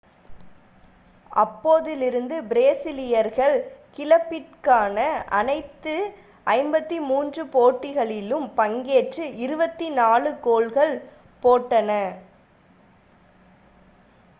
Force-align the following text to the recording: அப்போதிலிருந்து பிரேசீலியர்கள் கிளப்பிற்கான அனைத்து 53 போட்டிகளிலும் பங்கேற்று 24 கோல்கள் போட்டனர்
அப்போதிலிருந்து 1.31 2.37
பிரேசீலியர்கள் 2.47 3.57
கிளப்பிற்கான 3.97 4.97
அனைத்து 5.39 5.93
53 6.47 6.97
போட்டிகளிலும் 7.53 8.49
பங்கேற்று 8.57 9.25
24 9.45 9.95
கோல்கள் 10.47 10.95
போட்டனர் 11.43 12.13